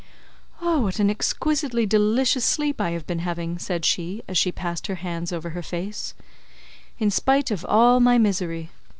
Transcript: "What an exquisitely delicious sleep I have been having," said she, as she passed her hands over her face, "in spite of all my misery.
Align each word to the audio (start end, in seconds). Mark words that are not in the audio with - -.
"What 0.57 0.97
an 0.99 1.11
exquisitely 1.11 1.85
delicious 1.85 2.43
sleep 2.43 2.81
I 2.81 2.89
have 2.89 3.05
been 3.05 3.19
having," 3.19 3.59
said 3.59 3.85
she, 3.85 4.23
as 4.27 4.35
she 4.35 4.51
passed 4.51 4.87
her 4.87 4.95
hands 4.95 5.31
over 5.31 5.51
her 5.51 5.61
face, 5.61 6.15
"in 6.97 7.11
spite 7.11 7.51
of 7.51 7.63
all 7.65 7.99
my 7.99 8.17
misery. 8.17 8.71